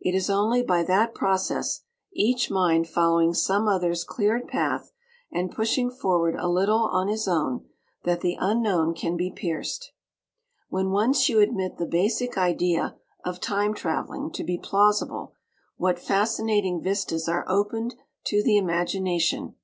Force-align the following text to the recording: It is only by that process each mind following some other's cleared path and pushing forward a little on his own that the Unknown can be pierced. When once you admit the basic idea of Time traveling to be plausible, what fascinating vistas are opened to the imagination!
It 0.00 0.12
is 0.12 0.28
only 0.28 0.64
by 0.64 0.82
that 0.82 1.14
process 1.14 1.82
each 2.12 2.50
mind 2.50 2.88
following 2.88 3.32
some 3.32 3.68
other's 3.68 4.02
cleared 4.02 4.48
path 4.48 4.90
and 5.30 5.54
pushing 5.54 5.88
forward 5.88 6.34
a 6.36 6.48
little 6.48 6.86
on 6.88 7.06
his 7.06 7.28
own 7.28 7.64
that 8.02 8.20
the 8.20 8.36
Unknown 8.40 8.92
can 8.92 9.16
be 9.16 9.30
pierced. 9.30 9.92
When 10.68 10.90
once 10.90 11.28
you 11.28 11.38
admit 11.38 11.76
the 11.76 11.86
basic 11.86 12.36
idea 12.36 12.96
of 13.24 13.38
Time 13.38 13.72
traveling 13.72 14.32
to 14.32 14.42
be 14.42 14.58
plausible, 14.58 15.34
what 15.76 16.00
fascinating 16.00 16.82
vistas 16.82 17.28
are 17.28 17.44
opened 17.48 17.94
to 18.24 18.42
the 18.42 18.56
imagination! 18.56 19.54